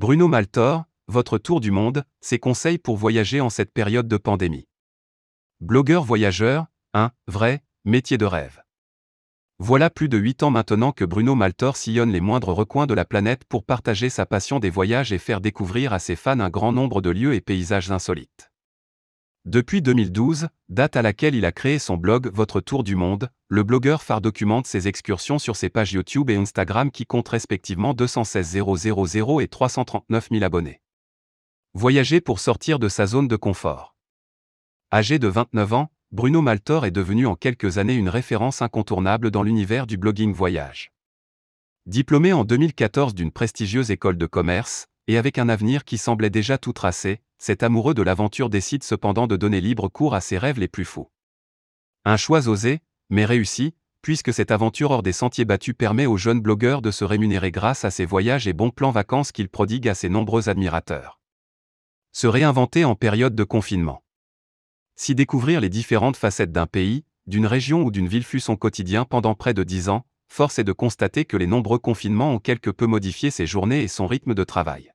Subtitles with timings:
[0.00, 4.68] Bruno Maltor, votre tour du monde, ses conseils pour voyager en cette période de pandémie.
[5.60, 8.62] Blogueur voyageur, un vrai métier de rêve.
[9.58, 13.04] Voilà plus de 8 ans maintenant que Bruno Maltor sillonne les moindres recoins de la
[13.04, 16.72] planète pour partager sa passion des voyages et faire découvrir à ses fans un grand
[16.72, 18.52] nombre de lieux et paysages insolites.
[19.46, 23.62] Depuis 2012, date à laquelle il a créé son blog Votre Tour du Monde, le
[23.62, 28.50] blogueur phare documente ses excursions sur ses pages YouTube et Instagram qui comptent respectivement 216
[28.50, 30.82] 000 et 339 000 abonnés.
[31.72, 33.96] Voyager pour sortir de sa zone de confort.
[34.92, 39.42] Âgé de 29 ans, Bruno Maltor est devenu en quelques années une référence incontournable dans
[39.42, 40.92] l'univers du blogging voyage.
[41.86, 46.58] Diplômé en 2014 d'une prestigieuse école de commerce, et avec un avenir qui semblait déjà
[46.58, 50.60] tout tracé, cet amoureux de l'aventure décide cependant de donner libre cours à ses rêves
[50.60, 51.10] les plus fous.
[52.04, 56.42] Un choix osé, mais réussi, puisque cette aventure hors des sentiers battus permet aux jeunes
[56.42, 59.94] blogueurs de se rémunérer grâce à ses voyages et bons plans vacances qu'il prodigue à
[59.94, 61.18] ses nombreux admirateurs.
[62.12, 64.04] Se réinventer en période de confinement.
[64.94, 69.06] Si découvrir les différentes facettes d'un pays, d'une région ou d'une ville fut son quotidien
[69.06, 72.68] pendant près de dix ans, force est de constater que les nombreux confinements ont quelque
[72.68, 74.92] peu modifié ses journées et son rythme de travail.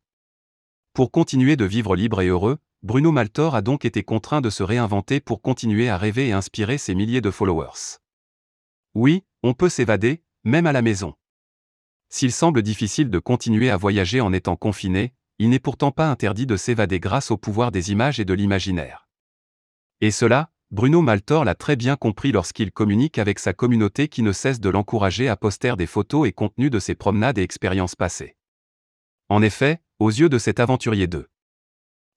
[0.96, 4.64] Pour continuer de vivre libre et heureux, Bruno Maltor a donc été contraint de se
[4.64, 8.00] réinventer pour continuer à rêver et inspirer ses milliers de followers.
[8.94, 11.14] Oui, on peut s'évader, même à la maison.
[12.08, 16.46] S'il semble difficile de continuer à voyager en étant confiné, il n'est pourtant pas interdit
[16.46, 19.10] de s'évader grâce au pouvoir des images et de l'imaginaire.
[20.00, 24.32] Et cela, Bruno Maltor l'a très bien compris lorsqu'il communique avec sa communauté qui ne
[24.32, 28.35] cesse de l'encourager à poster des photos et contenus de ses promenades et expériences passées.
[29.28, 31.28] En effet, aux yeux de cet aventurier 2.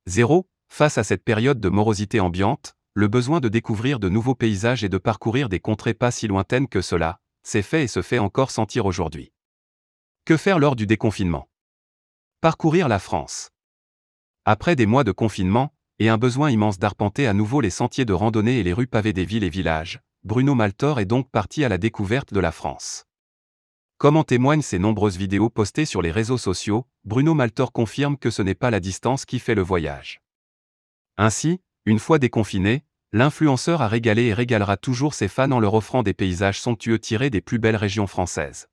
[0.06, 4.84] 0, face à cette période de morosité ambiante, le besoin de découvrir de nouveaux paysages
[4.84, 8.18] et de parcourir des contrées pas si lointaines que cela, s'est fait et se fait
[8.18, 9.32] encore sentir aujourd'hui.
[10.26, 11.48] Que faire lors du déconfinement?
[12.42, 13.52] Parcourir la France.
[14.44, 18.12] Après des mois de confinement, et un besoin immense d'arpenter à nouveau les sentiers de
[18.12, 21.70] randonnée et les rues pavées des villes et villages, Bruno Maltor est donc parti à
[21.70, 23.07] la découverte de la France.
[23.98, 28.30] Comme en témoignent ses nombreuses vidéos postées sur les réseaux sociaux, Bruno Maltor confirme que
[28.30, 30.22] ce n'est pas la distance qui fait le voyage.
[31.16, 36.04] Ainsi, une fois déconfiné, l'influenceur a régalé et régalera toujours ses fans en leur offrant
[36.04, 38.68] des paysages somptueux tirés des plus belles régions françaises.